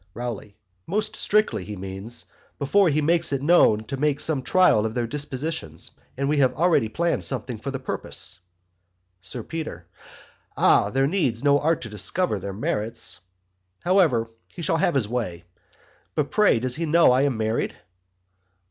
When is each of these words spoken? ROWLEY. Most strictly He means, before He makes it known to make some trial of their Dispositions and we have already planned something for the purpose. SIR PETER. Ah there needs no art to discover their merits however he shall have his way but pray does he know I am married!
ROWLEY. 0.15 0.57
Most 0.87 1.15
strictly 1.15 1.63
He 1.63 1.75
means, 1.75 2.25
before 2.57 2.89
He 2.89 3.01
makes 3.03 3.31
it 3.31 3.43
known 3.43 3.83
to 3.83 3.97
make 3.97 4.19
some 4.19 4.41
trial 4.41 4.83
of 4.83 4.95
their 4.95 5.05
Dispositions 5.05 5.91
and 6.17 6.27
we 6.27 6.37
have 6.37 6.55
already 6.55 6.89
planned 6.89 7.23
something 7.23 7.59
for 7.59 7.69
the 7.69 7.77
purpose. 7.77 8.39
SIR 9.21 9.43
PETER. 9.43 9.85
Ah 10.57 10.89
there 10.89 11.05
needs 11.05 11.43
no 11.43 11.59
art 11.59 11.81
to 11.81 11.89
discover 11.89 12.39
their 12.39 12.51
merits 12.51 13.19
however 13.81 14.27
he 14.47 14.63
shall 14.63 14.77
have 14.77 14.95
his 14.95 15.07
way 15.07 15.43
but 16.15 16.31
pray 16.31 16.57
does 16.57 16.77
he 16.77 16.87
know 16.87 17.11
I 17.11 17.21
am 17.21 17.37
married! 17.37 17.75